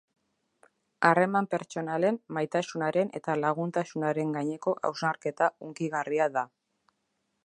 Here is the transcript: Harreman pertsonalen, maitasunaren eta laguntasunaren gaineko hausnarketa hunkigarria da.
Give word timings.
Harreman 1.09 1.47
pertsonalen, 1.51 2.17
maitasunaren 2.37 3.13
eta 3.19 3.35
laguntasunaren 3.43 4.33
gaineko 4.39 4.75
hausnarketa 4.89 5.51
hunkigarria 5.69 6.31
da. 6.39 6.47